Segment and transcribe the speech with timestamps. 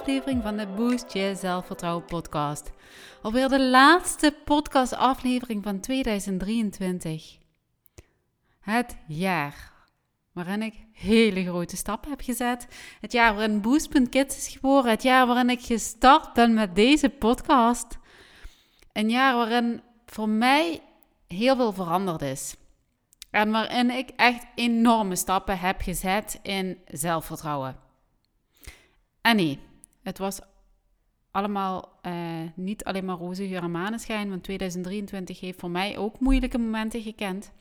[0.00, 2.70] Aflevering van de Boost Je Zelfvertrouwen podcast.
[3.22, 7.38] Alweer de laatste podcastaflevering van 2023.
[8.60, 9.72] Het jaar
[10.32, 12.68] waarin ik hele grote stappen heb gezet.
[13.00, 14.90] Het jaar waarin Boost.kids is geboren.
[14.90, 17.98] Het jaar waarin ik gestart ben met deze podcast.
[18.92, 20.82] Een jaar waarin voor mij
[21.26, 22.56] heel veel veranderd is.
[23.30, 27.76] En waarin ik echt enorme stappen heb gezet in zelfvertrouwen.
[29.20, 29.66] En nee,
[30.08, 30.40] het was
[31.30, 32.12] allemaal uh,
[32.54, 37.02] niet alleen maar roze geur en maneschijn, want 2023 heeft voor mij ook moeilijke momenten
[37.02, 37.52] gekend.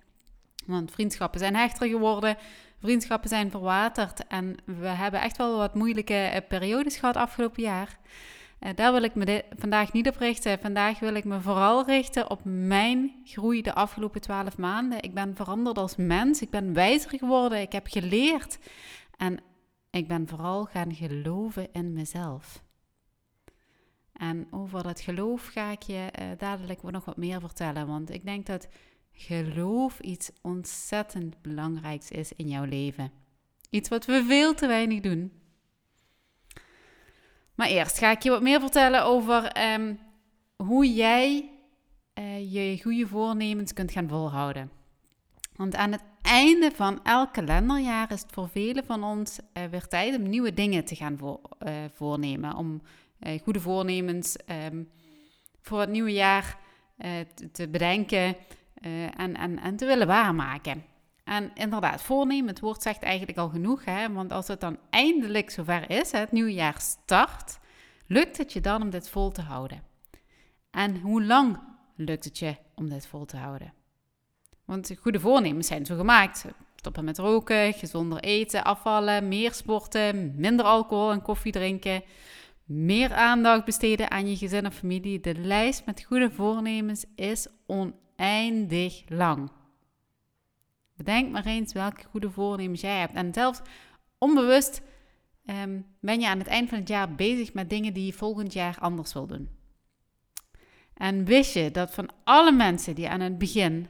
[0.66, 2.38] Want vriendschappen zijn hechter geworden,
[2.80, 7.98] vriendschappen zijn verwaterd en we hebben echt wel wat moeilijke uh, periodes gehad afgelopen jaar.
[8.60, 10.60] Uh, daar wil ik me vandaag niet op richten.
[10.60, 15.02] Vandaag wil ik me vooral richten op mijn groei de afgelopen twaalf maanden.
[15.02, 18.60] Ik ben veranderd als mens, ik ben wijzer geworden, ik heb geleerd.
[19.18, 19.40] En
[19.98, 22.64] ik ben vooral gaan geloven in mezelf.
[24.14, 27.88] En over dat geloof ga ik je uh, dadelijk nog wat meer vertellen.
[27.88, 28.68] Want ik denk dat
[29.12, 33.12] geloof iets ontzettend belangrijks is in jouw leven.
[33.70, 35.32] Iets wat we veel te weinig doen.
[37.56, 40.00] Maar eerst ga ik je wat meer vertellen over um,
[40.56, 41.50] hoe jij
[42.20, 44.72] uh, je goede voornemens kunt gaan volhouden.
[45.56, 49.88] Want aan het einde van elk kalenderjaar is het voor velen van ons uh, weer
[49.88, 52.56] tijd om nieuwe dingen te gaan voor, uh, voornemen.
[52.56, 52.82] Om
[53.20, 54.36] uh, goede voornemens
[54.72, 54.90] um,
[55.62, 56.58] voor het nieuwe jaar
[57.36, 58.36] te, te, bedenken
[59.16, 60.84] en, en, en te willen waarmaken.
[61.28, 63.86] En inderdaad, voornemen, het woord zegt eigenlijk al genoeg.
[63.86, 64.14] Hè?
[64.14, 67.60] Want als het dan eindelijk zover is, het nieuwe jaar start,
[68.06, 69.84] lukt het je dan om dit vol te houden?
[70.72, 71.60] En hoe lang
[71.96, 73.74] lukt het je om dit vol te houden?
[74.68, 76.46] Want goede voornemens zijn zo gemaakt.
[76.76, 82.04] Stoppen met roken, gezonder eten, afvallen, meer sporten, minder alcohol en koffie drinken,
[82.66, 85.20] meer aandacht besteden aan je gezin en familie.
[85.20, 89.52] De lijst met goede voornemens is oneindig lang.
[90.96, 93.14] Bedenk maar eens welke goede voornemens jij hebt.
[93.14, 93.62] En zelfs
[94.18, 94.82] onbewust
[95.46, 98.54] um, ben je aan het eind van het jaar bezig met dingen die je volgend
[98.54, 99.50] jaar anders wil doen.
[100.94, 103.88] En wist je dat van alle mensen die aan het begin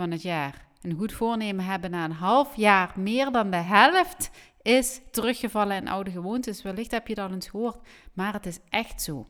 [0.00, 4.30] van het jaar een goed voornemen hebben na een half jaar meer dan de helft
[4.62, 6.62] is teruggevallen in oude gewoontes.
[6.62, 7.78] Wellicht heb je dat eens gehoord,
[8.12, 9.26] maar het is echt zo.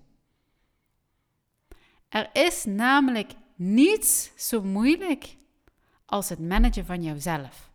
[2.09, 5.37] Er is namelijk niets zo moeilijk
[6.07, 7.71] als het managen van jouzelf.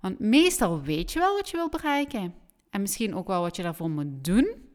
[0.00, 2.34] Want meestal weet je wel wat je wilt bereiken
[2.70, 4.68] en misschien ook wel wat je daarvoor moet doen.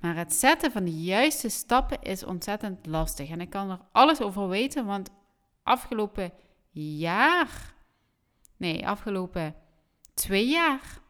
[0.00, 3.30] Maar het zetten van de juiste stappen is ontzettend lastig.
[3.30, 5.10] En ik kan er alles over weten, want
[5.68, 6.32] afgelopen
[6.70, 7.74] jaar,
[8.56, 9.54] nee, afgelopen
[10.14, 11.00] twee jaar,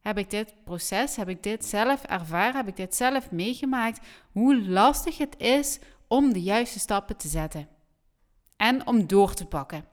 [0.00, 4.68] heb ik dit proces, heb ik dit zelf ervaren, heb ik dit zelf meegemaakt, hoe
[4.68, 7.68] lastig het is om de juiste stappen te zetten
[8.56, 9.84] en om door te pakken.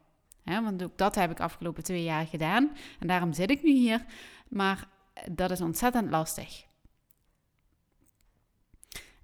[0.43, 4.05] want ook dat heb ik afgelopen twee jaar gedaan en daarom zit ik nu hier,
[4.47, 4.87] maar
[5.31, 6.66] dat is ontzettend lastig.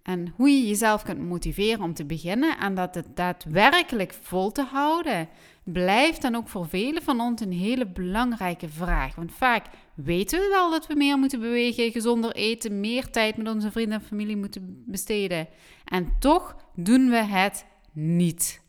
[0.03, 4.63] En hoe je jezelf kunt motiveren om te beginnen en dat het daadwerkelijk vol te
[4.63, 5.29] houden,
[5.63, 9.15] blijft dan ook voor velen van ons een hele belangrijke vraag.
[9.15, 13.47] Want vaak weten we wel dat we meer moeten bewegen, gezonder eten, meer tijd met
[13.47, 15.47] onze vrienden en familie moeten besteden.
[15.85, 18.61] En toch doen we het niet.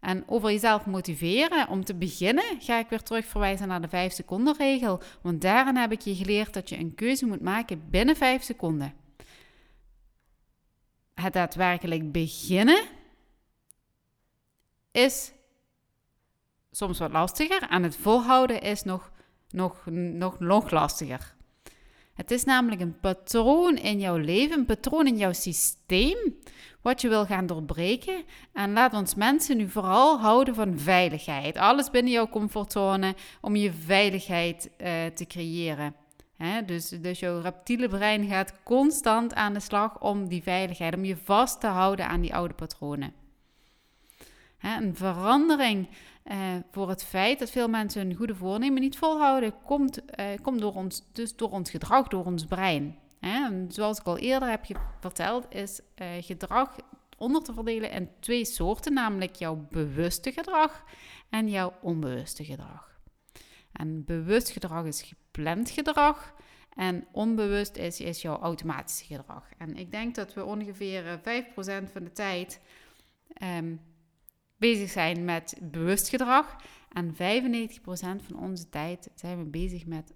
[0.00, 4.12] En over jezelf motiveren om te beginnen, ga ik weer terug verwijzen naar de 5
[4.12, 5.00] seconden regel.
[5.22, 8.94] Want daarin heb ik je geleerd dat je een keuze moet maken binnen 5 seconden.
[11.20, 12.82] Het daadwerkelijk beginnen
[14.90, 15.32] is
[16.70, 19.10] soms wat lastiger en het volhouden is nog,
[19.48, 21.34] nog, nog, nog lastiger.
[22.14, 26.36] Het is namelijk een patroon in jouw leven, een patroon in jouw systeem,
[26.82, 28.24] wat je wil gaan doorbreken.
[28.52, 31.56] En laat ons mensen nu vooral houden van veiligheid.
[31.56, 35.94] Alles binnen jouw comfortzone om je veiligheid uh, te creëren.
[36.66, 41.16] Dus, dus jouw reptiele brein gaat constant aan de slag om die veiligheid, om je
[41.16, 43.12] vast te houden aan die oude patronen.
[44.60, 45.88] een verandering
[46.24, 46.36] uh,
[46.70, 50.74] voor het feit dat veel mensen hun goede voornemen niet volhouden, komt, uh, komt door
[50.74, 52.98] ons, dus door ons gedrag, door ons brein.
[53.68, 54.64] Zoals ik al eerder heb
[55.00, 56.76] verteld, is uh, gedrag
[57.16, 60.84] onder te verdelen in twee soorten, namelijk jouw bewuste gedrag
[61.30, 62.98] en jouw onbewuste gedrag.
[63.72, 66.34] En bewust gedrag is gepland gedrag
[66.74, 69.48] en onbewust is, is jouw automatische gedrag.
[69.58, 71.22] En ik denk dat we ongeveer 5%
[71.92, 72.60] van de tijd
[73.42, 73.80] um,
[74.56, 76.56] bezig zijn met bewust gedrag.
[76.92, 77.16] En 95%
[78.26, 80.12] van onze tijd zijn we bezig met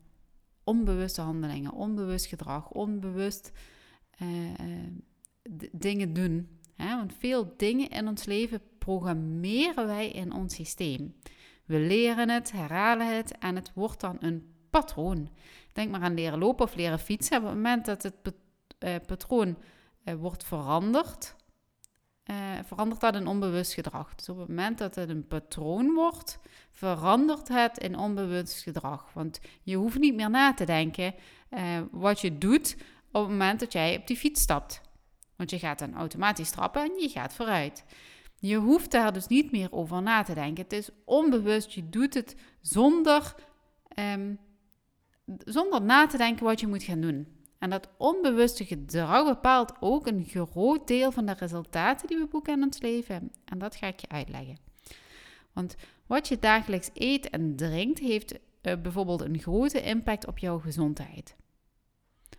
[0.64, 3.52] onbewuste handelingen, onbewust gedrag, onbewust
[4.22, 4.28] uh,
[5.72, 6.48] dingen doen.
[6.76, 6.96] Hè?
[6.96, 11.14] Want veel dingen in ons leven programmeren wij in ons systeem.
[11.64, 15.28] We leren het, herhalen het en het wordt dan een patroon.
[15.72, 17.38] Denk maar aan leren lopen of leren fietsen.
[17.38, 19.56] Op het moment dat het uh, patroon
[20.18, 21.34] wordt veranderd,
[22.30, 24.14] uh, verandert dat in onbewust gedrag.
[24.14, 26.38] Dus op het moment dat het een patroon wordt,
[26.70, 29.12] verandert het in onbewust gedrag.
[29.12, 31.14] Want je hoeft niet meer na te denken
[31.90, 32.76] wat je doet
[33.12, 34.80] op het moment dat jij op die fiets stapt.
[35.36, 37.84] Want je gaat dan automatisch trappen en je gaat vooruit.
[38.38, 40.62] Je hoeft daar dus niet meer over na te denken.
[40.62, 43.34] Het is onbewust, je doet het zonder,
[43.98, 44.38] um,
[45.44, 47.26] zonder na te denken wat je moet gaan doen.
[47.58, 52.52] En dat onbewuste gedrag bepaalt ook een groot deel van de resultaten die we boeken
[52.56, 53.32] in ons leven.
[53.44, 54.58] En dat ga ik je uitleggen.
[55.52, 55.76] Want
[56.06, 58.38] wat je dagelijks eet en drinkt, heeft uh,
[58.82, 61.36] bijvoorbeeld een grote impact op jouw gezondheid.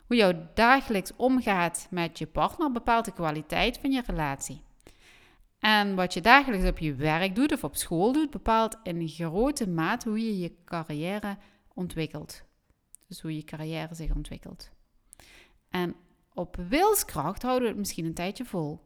[0.08, 4.62] Hoe jou dagelijks omgaat met je partner bepaalt de kwaliteit van je relatie.
[5.60, 9.70] En wat je dagelijks op je werk doet of op school doet, bepaalt in grote
[9.70, 11.38] mate hoe je je carrière
[11.74, 12.44] ontwikkelt.
[13.08, 14.72] Dus hoe je carrière zich ontwikkelt.
[15.70, 15.96] En
[16.34, 18.80] op wilskracht houden we het misschien een tijdje vol.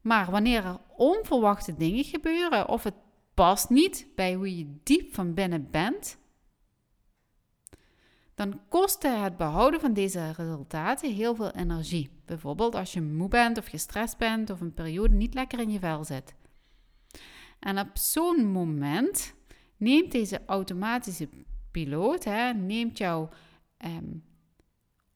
[0.00, 2.94] Maar wanneer er onverwachte dingen gebeuren of het
[3.34, 6.18] past niet bij hoe je diep van binnen bent,
[8.34, 12.10] dan kost het behouden van deze resultaten heel veel energie.
[12.24, 15.78] Bijvoorbeeld als je moe bent of gestrest bent of een periode niet lekker in je
[15.78, 16.34] vel zit.
[17.58, 19.34] En op zo'n moment
[19.76, 21.28] neemt deze automatische
[21.70, 23.28] piloot, hè, neemt jouw
[23.84, 24.24] um,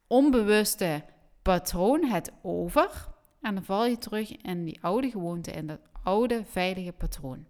[0.07, 1.05] onbewuste
[1.43, 3.11] patroon het over.
[3.41, 7.47] En dan val je terug in die oude gewoonte, in dat oude veilige patroon.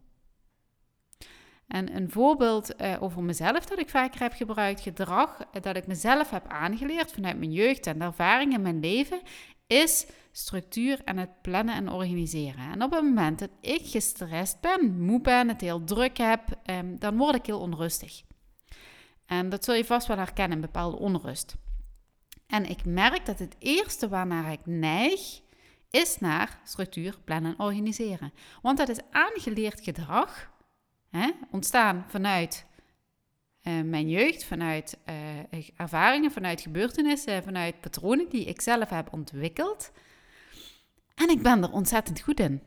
[1.66, 6.30] En een voorbeeld uh, over mezelf dat ik vaker heb gebruikt, gedrag dat ik mezelf
[6.30, 9.20] heb aangeleerd vanuit mijn jeugd en ervaring in mijn leven,
[9.66, 12.72] is structuur en het plannen en organiseren.
[12.72, 16.98] En op het moment dat ik gestrest ben, moe ben, het heel druk heb, um,
[16.98, 18.22] dan word ik heel onrustig.
[19.26, 21.56] En dat zul je vast wel herkennen, bepaalde onrust.
[22.46, 25.40] En ik merk dat het eerste waarnaar ik neig,
[25.90, 28.32] is naar structuur, plannen en organiseren.
[28.62, 30.50] Want dat is aangeleerd gedrag,
[31.10, 32.66] hè, ontstaan vanuit
[33.62, 39.92] uh, mijn jeugd, vanuit uh, ervaringen, vanuit gebeurtenissen, vanuit patronen die ik zelf heb ontwikkeld.
[41.14, 42.62] En ik ben er ontzettend goed in.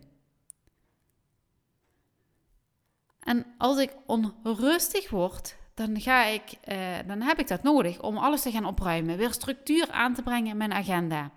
[3.19, 8.17] En als ik onrustig word, dan, ga ik, uh, dan heb ik dat nodig om
[8.17, 11.31] alles te gaan opruimen, weer structuur aan te brengen in mijn agenda.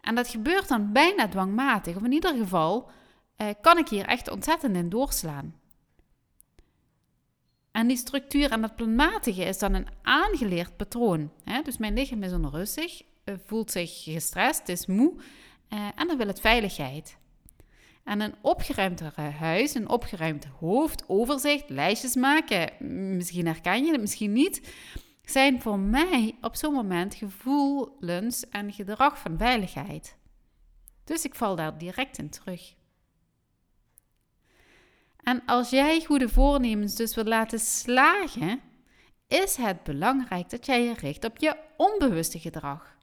[0.00, 2.90] En dat gebeurt dan bijna dwangmatig, of in ieder geval
[3.36, 5.54] uh, kan ik hier echt ontzettend in doorslaan.
[7.70, 11.32] En die structuur en dat planmatige is dan een aangeleerd patroon.
[11.44, 11.62] Hè?
[11.62, 15.14] Dus mijn lichaam is onrustig, uh, voelt zich gestrest, is moe
[15.94, 17.16] en dan wil het veiligheid.
[18.10, 22.72] En een opgeruimdere huis, een opgeruimd hoofd, overzicht, lijstjes maken,
[23.16, 24.74] misschien herken je het, misschien niet,
[25.24, 30.16] zijn voor mij op zo'n moment gevoelens en gedrag van veiligheid.
[31.04, 32.74] Dus ik val daar direct in terug.
[35.22, 38.60] En als jij goede voornemens dus wil laten slagen,
[39.28, 42.96] is het belangrijk dat jij je richt op je onbewuste gedrag.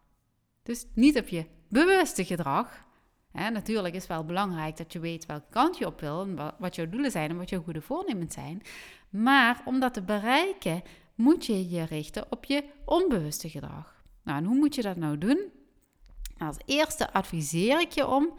[0.64, 2.87] Dus niet op je bewuste gedrag,
[3.32, 6.90] Natuurlijk is het wel belangrijk dat je weet welke kant je op wil, wat jouw
[6.90, 8.62] doelen zijn en wat jouw goede voornemens zijn.
[9.10, 10.82] Maar om dat te bereiken,
[11.16, 14.04] moet je je richten op je onbewuste gedrag.
[14.24, 15.52] Nou, en hoe moet je dat nou doen?
[16.38, 18.34] Nou, als eerste adviseer ik je om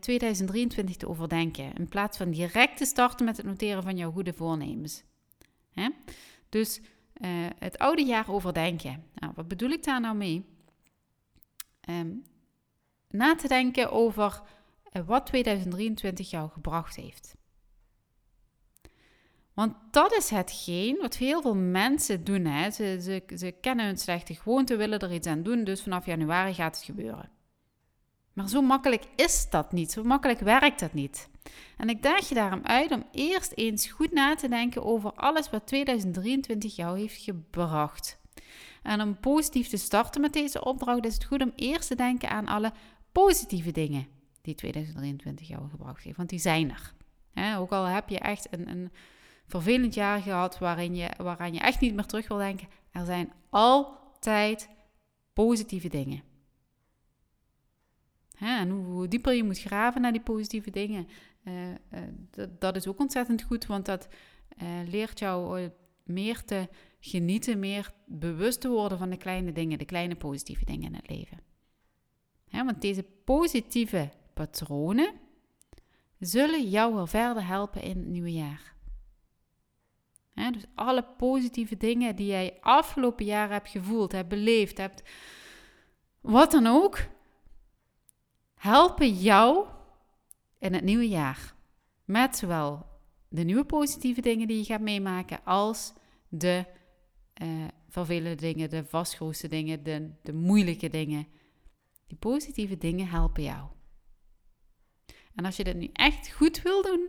[0.00, 1.72] 2023 te overdenken.
[1.72, 5.02] In plaats van direct te starten met het noteren van jouw goede voornemens.
[6.48, 9.04] Dus uh, het oude jaar overdenken.
[9.14, 10.44] Nou, wat bedoel ik daar nou mee?
[11.88, 12.22] Um,
[13.12, 14.42] na te denken over
[14.92, 17.34] uh, wat 2023 jou gebracht heeft.
[19.54, 22.44] Want dat is hetgeen wat heel veel mensen doen.
[22.44, 22.70] Hè.
[22.70, 26.54] Ze, ze, ze kennen hun slechte gewoonte, willen er iets aan doen, dus vanaf januari
[26.54, 27.30] gaat het gebeuren.
[28.32, 31.28] Maar zo makkelijk is dat niet, zo makkelijk werkt dat niet.
[31.76, 35.50] En ik daag je daarom uit om eerst eens goed na te denken over alles
[35.50, 38.20] wat 2023 jou heeft gebracht.
[38.82, 42.30] En om positief te starten met deze opdracht is het goed om eerst te denken
[42.30, 42.72] aan alle
[43.12, 44.06] positieve dingen
[44.42, 46.16] die 2023 jou gebracht heeft.
[46.16, 46.94] Want die zijn er.
[47.58, 48.90] ook al heb je echt een, een
[49.46, 53.32] vervelend jaar gehad waarin je, waaraan je echt niet meer terug wil denken, er zijn
[53.50, 54.68] altijd
[55.32, 56.22] positieve dingen.
[58.38, 61.08] en hoe, dieper je moet graven naar die positieve dingen,
[61.44, 64.08] uh, uh, dat is ook ontzettend goed, want dat
[64.62, 65.70] uh, leert jou
[66.04, 66.68] meer te
[67.00, 71.08] genieten, meer bewust te worden van de kleine dingen, de kleine positieve dingen in het
[71.08, 71.38] leven.
[72.52, 75.12] Want deze positieve patronen
[76.18, 78.74] zullen jou wel verder helpen in het nieuwe jaar.
[80.34, 85.02] dus alle positieve dingen die jij afgelopen jaar hebt gevoeld, hebt beleefd, hebt,
[86.20, 86.98] wat dan ook,
[88.54, 89.66] helpen jou
[90.58, 91.54] in het nieuwe jaar.
[92.04, 92.86] Met zowel
[93.28, 95.92] de nieuwe positieve dingen die je gaat meemaken, als
[96.28, 96.64] de
[97.42, 101.26] uh, vervelende dingen, de vastgeroeste dingen, de, de moeilijke dingen.
[102.12, 103.68] Die positieve dingen helpen jou.
[105.34, 107.08] En als je dit nu echt goed wil doen,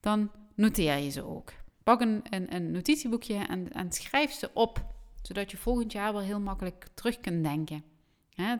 [0.00, 1.52] dan noteer je ze ook.
[1.82, 2.22] Pak een,
[2.54, 7.20] een, notitieboekje en, en, schrijf ze op, zodat je volgend jaar wel heel makkelijk terug
[7.20, 7.84] kunt denken.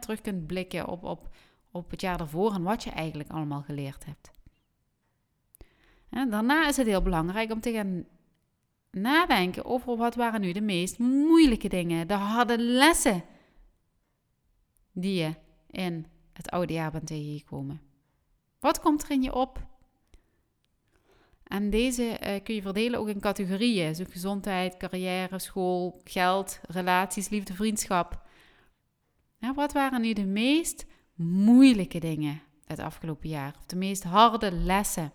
[0.00, 1.34] Terug kunt blikken op, op,
[1.70, 4.30] op het jaar daarvoor en wat je eigenlijk allemaal geleerd hebt.
[6.30, 8.04] Daarna is het heel belangrijk om te gaan
[8.90, 13.24] nadenken over wat waren nu de meest moeilijke dingen, de harde lessen
[14.94, 15.34] die je
[15.70, 17.80] in het oude jaar bent tegengekomen.
[18.58, 19.66] Wat komt er in je op?
[21.44, 23.94] En deze uh, kun je verdelen ook in categorieën.
[23.94, 28.22] Zo gezondheid, carrière, school, geld, relaties, liefde, vriendschap.
[29.54, 33.54] Wat waren nu de meest moeilijke dingen het afgelopen jaar?
[33.58, 35.12] Of de meest harde lessen?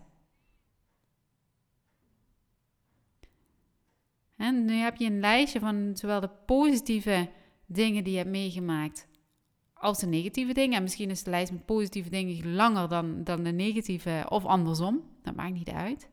[4.36, 7.29] En nu heb je een lijstje van zowel de positieve
[7.65, 9.07] dingen die je hebt meegemaakt
[9.79, 10.77] als de negatieve dingen.
[10.77, 15.03] En misschien is de lijst met positieve dingen langer dan, dan de negatieve of andersom.
[15.24, 16.09] Dat maakt niet uit.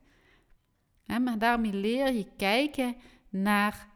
[1.07, 2.97] maar daarmee leer je kijken
[3.29, 3.89] naar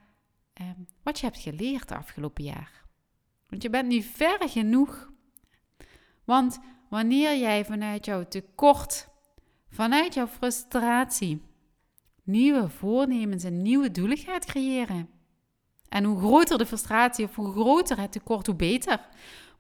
[0.52, 2.84] ehm, wat je hebt geleerd de afgelopen jaar.
[3.48, 5.10] Want je bent nu ver genoeg.
[6.24, 9.08] Want wanneer jij vanuit jouw tekort,
[9.68, 11.42] vanuit jouw frustratie,
[12.22, 15.08] nieuwe voornemens en nieuwe doelen gaat creëren.
[15.88, 19.08] En hoe groter de frustratie of hoe groter het tekort, hoe beter.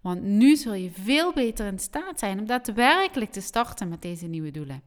[0.00, 4.26] Want nu zul je veel beter in staat zijn om daadwerkelijk te starten met deze
[4.26, 4.82] nieuwe doelen.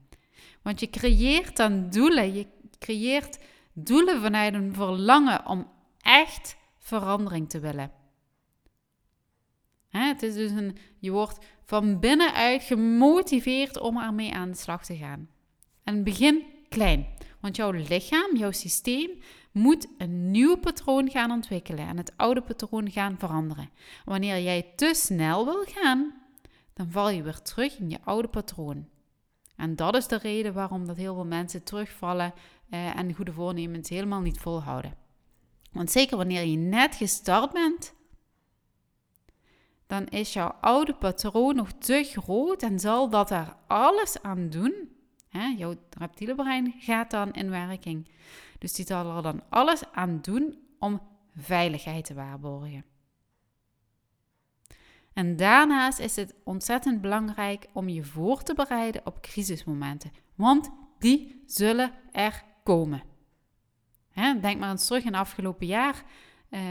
[0.62, 2.48] Want je creëert dan doelen, je
[2.79, 3.39] creëert
[3.74, 7.91] doelen vanuit een verlangen om echt verandering te willen.
[9.89, 14.98] het is dus een, je wordt van binnenuit gemotiveerd om ermee aan de slag te
[14.98, 15.29] gaan.
[15.84, 17.08] En begin klein.
[17.44, 19.10] Want jouw lichaam, jouw systeem,
[19.52, 23.70] moet een nieuw patroon gaan ontwikkelen en het oude patroon gaan veranderen.
[24.06, 26.14] Wanneer jij te snel wil gaan,
[26.74, 28.88] dan val je weer terug in je oude patroon.
[29.56, 32.34] En dat is de reden waarom dat heel veel mensen terugvallen
[32.70, 34.96] eh, en goede voornemens helemaal niet volhouden.
[35.72, 37.94] Want zeker wanneer je net gestart bent,
[39.88, 44.93] dan is jouw oude patroon nog te groot en zal dat er alles aan doen
[45.34, 48.08] Hè, jouw reptiele brein gaat dan in werking.
[48.60, 51.02] Dus die zal er dan alles aan doen om
[51.36, 52.86] veiligheid te waarborgen.
[55.13, 61.44] En daarnaast is het ontzettend belangrijk om je voor te bereiden op crisismomenten, want die
[61.46, 63.04] zullen er komen.
[64.10, 66.04] Hè, denk maar eens terug in het afgelopen jaar.
[66.50, 66.62] Eh,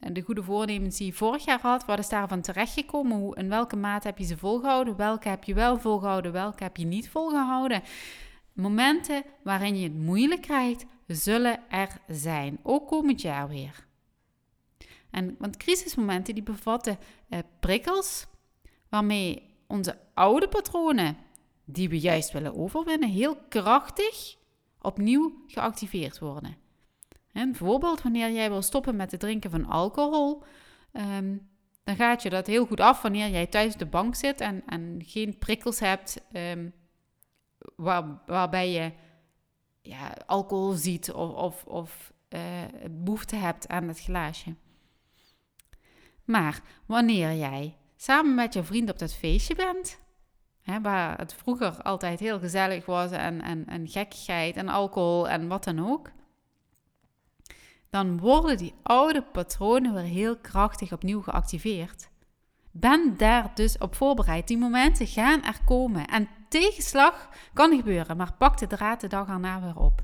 [0.00, 3.18] de goede voornemens die je vorig jaar had, wat is daarvan terechtgekomen?
[3.18, 4.96] Hoe, in welke mate heb je ze volgehouden?
[4.96, 6.32] Welke heb je wel volgehouden?
[6.32, 7.82] Welke heb je niet volgehouden?
[8.52, 12.58] Momenten waarin je het moeilijk krijgt, zullen er zijn.
[12.62, 13.86] Ook komend jaar weer.
[15.10, 18.26] En, want crisismomenten die bevatten eh, prikkels
[18.88, 21.16] waarmee onze oude patronen,
[21.64, 24.36] die we juist willen overwinnen, heel krachtig
[24.80, 26.56] opnieuw geactiveerd worden.
[27.32, 30.42] En bijvoorbeeld wanneer jij wil stoppen met het drinken van alcohol,
[30.92, 31.48] um,
[31.84, 34.62] dan gaat je dat heel goed af wanneer jij thuis op de bank zit en,
[34.66, 36.22] en geen prikkels hebt
[37.76, 38.92] waar, waarbij je
[39.82, 42.40] ja, alcohol ziet of, of, of uh,
[42.90, 44.54] behoefte hebt aan het glaasje.
[46.24, 50.00] Maar wanneer jij samen met je vriend op dat feestje bent,
[50.62, 55.48] hè, waar het vroeger altijd heel gezellig was en, en, en gekkigheid en alcohol en
[55.48, 56.10] wat dan ook,
[57.90, 62.08] dan worden die oude patronen weer heel krachtig opnieuw geactiveerd.
[62.70, 64.48] Ben daar dus op voorbereid.
[64.48, 66.06] Die momenten gaan er komen.
[66.06, 70.02] En tegenslag kan gebeuren, maar pak de draad de dag erna weer op.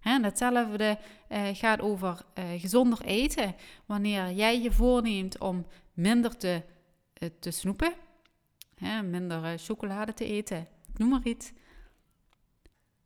[0.00, 0.98] Hè, hetzelfde
[1.28, 3.54] uh, gaat over uh, gezonder eten.
[3.86, 6.62] Wanneer jij je voorneemt om minder te,
[7.18, 7.92] uh, te snoepen,
[9.04, 11.52] minder chocolade te eten, noem maar iets,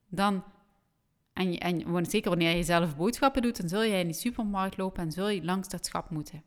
[0.09, 0.45] dan
[1.41, 5.03] en, en zeker wanneer je zelf boodschappen doet, dan zul je in die supermarkt lopen
[5.03, 6.43] en zul je langs dat schap moeten.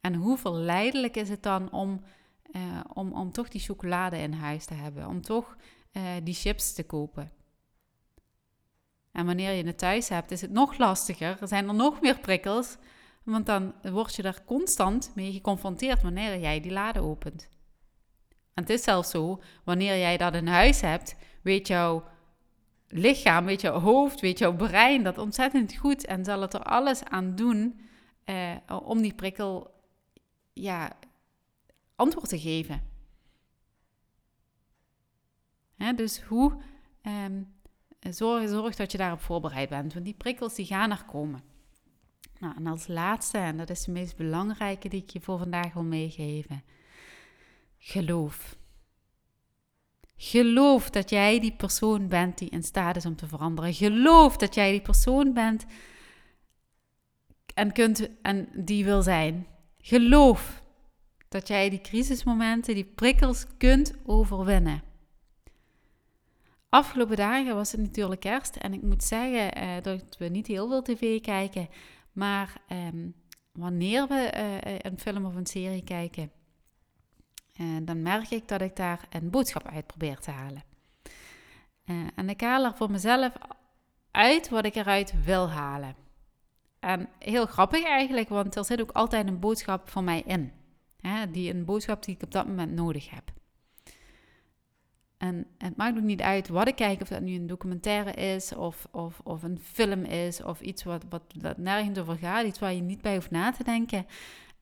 [0.00, 2.04] En hoe verleidelijk is het dan om,
[2.52, 5.56] uh, om, om toch die chocolade in huis te hebben, om toch
[5.92, 7.32] uh, die chips te kopen.
[9.12, 11.36] En wanneer je het thuis hebt, is het nog lastiger.
[11.40, 12.76] Er zijn er nog meer prikkels,
[13.22, 17.48] want dan word je daar constant mee geconfronteerd wanneer jij die lade opent.
[18.54, 22.04] En het is zelfs zo, wanneer jij dat in huis hebt, weet jouw
[22.88, 27.04] lichaam, weet jouw hoofd, weet jouw brein dat ontzettend goed en zal het er alles
[27.04, 27.80] aan doen
[28.24, 29.74] eh, om die prikkel
[30.52, 30.96] ja,
[31.94, 32.82] antwoord te geven.
[35.76, 36.62] Hè, dus hoe
[37.02, 37.42] ehm,
[38.00, 41.42] zorg, zorg dat je daarop voorbereid bent, want die prikkels die gaan er komen.
[42.38, 45.72] Nou, en als laatste, en dat is de meest belangrijke die ik je voor vandaag
[45.72, 46.62] wil meegeven,
[47.78, 48.56] geloof.
[50.16, 53.74] Geloof dat jij die persoon bent die in staat is om te veranderen.
[53.74, 55.66] Geloof dat jij die persoon bent
[57.54, 59.46] en, kunt, en die wil zijn.
[59.78, 60.62] Geloof
[61.28, 64.82] dat jij die crisismomenten, die prikkels kunt overwinnen.
[66.68, 70.68] Afgelopen dagen was het natuurlijk kerst en ik moet zeggen eh, dat we niet heel
[70.68, 71.68] veel tv kijken,
[72.12, 73.08] maar ehm,
[73.52, 76.30] wanneer we eh, een film of een serie kijken,
[77.56, 80.62] en dan merk ik dat ik daar een boodschap uit probeer te halen.
[81.84, 83.32] Uh, en ik haal er voor mezelf
[84.10, 85.94] uit wat ik eruit wil halen.
[86.80, 90.52] En heel grappig eigenlijk, want er zit ook altijd een boodschap voor mij in.
[91.00, 93.32] Hè, die een boodschap die ik op dat moment nodig heb.
[95.16, 98.54] En het maakt ook niet uit wat ik kijk, of dat nu een documentaire is,
[98.54, 102.58] of, of, of een film is, of iets wat, wat, wat nergens over gaat, iets
[102.58, 104.06] waar je niet bij hoeft na te denken.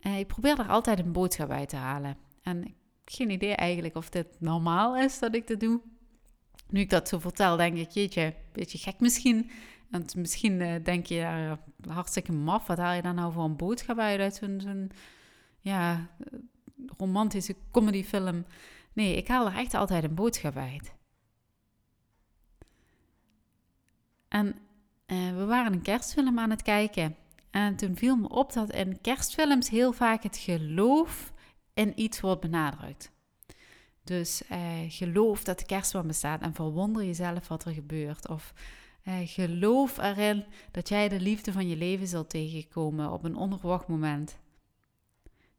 [0.00, 2.16] Uh, ik probeer er altijd een boodschap uit te halen.
[2.42, 2.74] En
[3.05, 5.81] geen idee eigenlijk of dit normaal is dat ik dit doe.
[6.69, 9.51] Nu ik dat zo vertel, denk ik, jeetje, een beetje gek misschien.
[9.90, 13.57] Want misschien uh, denk je, ja, hartstikke maf, wat haal je dan nou voor een
[13.57, 14.90] boodschap uit uit zo'n
[15.61, 16.09] ja,
[16.97, 18.45] romantische comedyfilm.
[18.93, 20.95] Nee, ik haal er echt altijd een boodschap uit.
[24.29, 24.47] En
[25.07, 27.17] uh, we waren een kerstfilm aan het kijken.
[27.51, 31.33] En toen viel me op dat in kerstfilms heel vaak het geloof
[31.74, 33.12] in iets wordt benadrukt.
[34.04, 38.28] Dus eh, geloof dat de kerstman bestaat en verwonder jezelf wat er gebeurt.
[38.28, 38.52] Of
[39.02, 43.88] eh, geloof erin dat jij de liefde van je leven zult tegenkomen op een onverwacht
[43.88, 44.38] moment.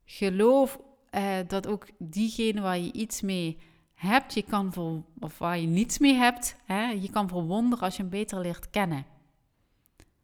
[0.06, 3.58] Geloof eh, dat ook diegene waar je iets mee
[3.94, 7.96] hebt, je kan ver, of waar je niets mee hebt, hè, je kan verwonderen als
[7.96, 9.06] je hem beter leert kennen.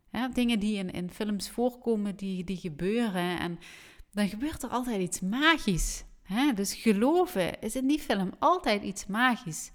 [0.10, 3.40] Hè, dingen die in, in films voorkomen, die, die gebeuren.
[3.40, 3.60] En
[4.12, 6.04] dan gebeurt er altijd iets magisch.
[6.24, 6.54] Hè?
[6.54, 9.72] Dus geloven is in die film altijd iets magisch.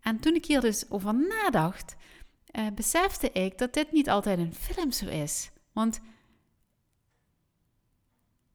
[0.00, 1.96] En toen ik hier dus over nadacht,
[2.46, 5.50] eh, besefte ik dat dit niet altijd een film zo is.
[5.72, 6.00] Want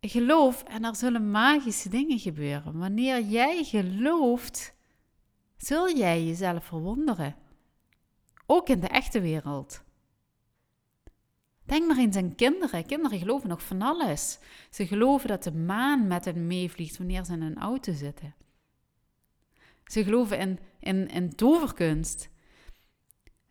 [0.02, 2.78] geloof en er zullen magische dingen gebeuren.
[2.78, 4.74] Wanneer jij gelooft,
[5.58, 7.36] zul jij jezelf verwonderen.
[8.46, 9.84] Ook in de echte wereld.
[11.68, 12.86] Denk maar eens aan kinderen.
[12.86, 14.40] Kinderen geloven nog van alles.
[14.70, 18.36] Ze geloven dat de maan met hen meevliegt wanneer ze in een auto zitten.
[19.86, 22.30] Ze geloven in, in, in toverkunst.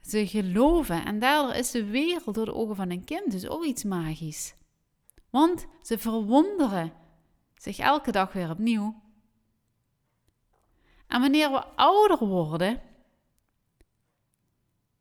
[0.00, 3.64] Ze geloven en daardoor is de wereld door de ogen van een kind dus ook
[3.64, 4.54] iets magisch.
[5.30, 6.92] Want ze verwonderen
[7.56, 9.02] zich elke dag weer opnieuw.
[11.06, 12.82] En wanneer we ouder worden,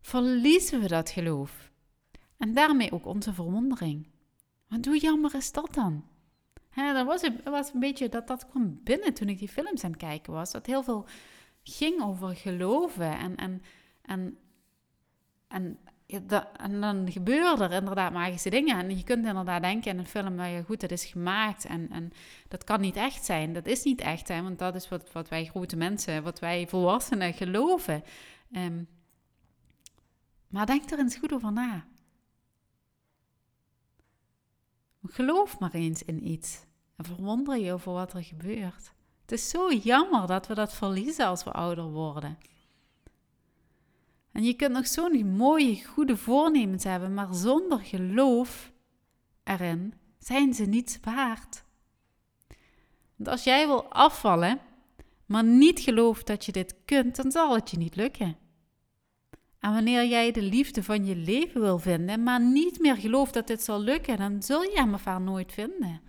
[0.01, 1.64] verliezen we dat geloof.
[2.38, 4.08] En daarmee ook onze verwondering.
[4.67, 6.04] Want hoe jammer is dat dan?
[6.69, 9.84] He, dat was, het was een beetje dat dat kwam binnen toen ik die films
[9.84, 10.52] aan het kijken was.
[10.52, 11.06] Dat heel veel
[11.63, 13.62] ging over geloven en, en,
[14.02, 14.38] en,
[15.48, 18.78] en en dan gebeuren er inderdaad magische dingen.
[18.78, 21.89] En je kunt inderdaad denken in een film, nou ja goed, dat is gemaakt en,
[21.91, 22.12] en
[22.48, 23.54] dat kan niet echt zijn.
[23.54, 26.67] Dat is niet echt zijn, want dat is wat, wat wij grote mensen, wat wij
[26.67, 28.04] volwassenen geloven.
[28.52, 28.84] Ehm,
[30.48, 31.86] maar denk er eens goed over na.
[35.08, 36.65] Geloof maar eens in iets
[36.96, 38.94] en verwonder je over wat er gebeurt.
[39.22, 42.38] Het is zo jammer dat we dat verliezen als we ouder worden.
[44.32, 48.72] En je kunt nog zo'n mooie, goede voornemens hebben, maar zonder geloof
[49.44, 51.63] erin zijn ze niets waard.
[53.15, 54.60] Want als jij wil afvallen,
[55.26, 58.38] maar niet gelooft dat je dit kunt, dan zal het je niet lukken.
[59.65, 63.47] En wanneer jij de liefde van je leven wil vinden, maar niet meer gelooft dat
[63.47, 66.01] dit zal lukken, dan zul je hem of nooit vinden.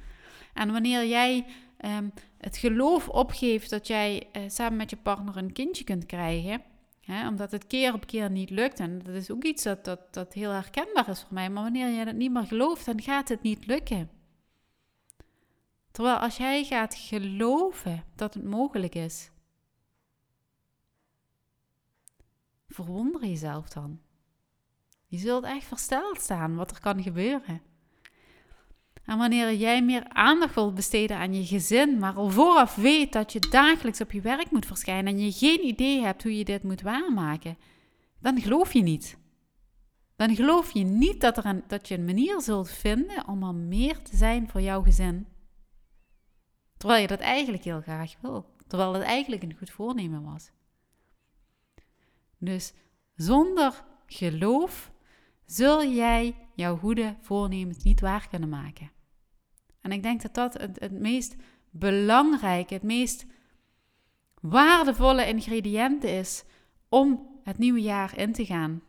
[0.54, 1.46] En wanneer jij
[1.84, 6.62] um, het geloof opgeeft dat jij uh, samen met je partner een kindje kunt krijgen,
[7.00, 10.14] hè, omdat het keer op keer niet lukt, en dat is ook iets dat, dat,
[10.14, 13.28] dat heel herkenbaar is voor mij, maar wanneer je het niet meer gelooft, dan gaat
[13.28, 14.10] het niet lukken.
[15.90, 19.30] Terwijl als jij gaat geloven dat het mogelijk is,
[22.68, 24.00] verwonder jezelf dan.
[25.06, 27.60] Je zult echt versteld staan wat er kan gebeuren.
[29.04, 33.32] En wanneer jij meer aandacht wilt besteden aan je gezin, maar al vooraf weet dat
[33.32, 36.62] je dagelijks op je werk moet verschijnen en je geen idee hebt hoe je dit
[36.62, 37.58] moet waarmaken,
[38.20, 39.18] dan geloof je niet.
[40.16, 43.54] Dan geloof je niet dat, er een, dat je een manier zult vinden om er
[43.54, 45.26] meer te zijn voor jouw gezin.
[46.76, 48.54] Terwijl je dat eigenlijk heel graag wil.
[48.66, 50.50] Terwijl het eigenlijk een goed voornemen was.
[52.38, 52.72] Dus
[53.14, 54.92] zonder geloof
[55.44, 58.90] zul jij jouw goede voornemens niet waar kunnen maken.
[59.80, 61.36] En ik denk dat dat het, het meest
[61.70, 63.26] belangrijke, het meest
[64.40, 66.44] waardevolle ingrediënt is
[66.88, 68.82] om het nieuwe jaar in te gaan.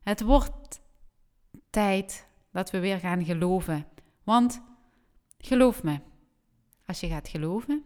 [0.00, 0.80] Het wordt
[1.70, 3.86] tijd dat we weer gaan geloven.
[4.22, 4.62] Want
[5.38, 6.00] geloof me,
[6.86, 7.84] als je gaat geloven,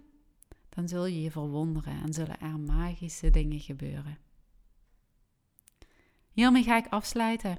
[0.78, 4.18] dan zul je je verwonderen en zullen er magische dingen gebeuren.
[6.30, 7.58] Hiermee ga ik afsluiten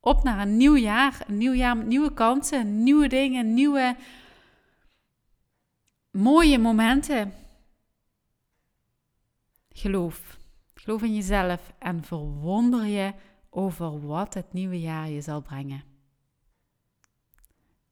[0.00, 1.24] op naar een nieuw jaar.
[1.26, 3.96] Een nieuw jaar met nieuwe kansen, nieuwe dingen, nieuwe
[6.10, 7.32] mooie momenten.
[9.68, 10.38] Geloof.
[10.74, 13.12] Geloof in jezelf en verwonder je
[13.50, 15.84] over wat het nieuwe jaar je zal brengen.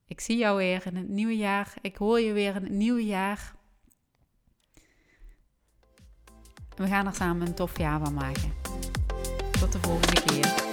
[0.07, 1.75] Ik zie jou weer in het nieuwe jaar.
[1.81, 3.61] Ik hoor je weer in het nieuwe jaar.
[6.77, 8.53] We gaan er samen een tof jaar van maken.
[9.61, 10.72] Tot de volgende keer.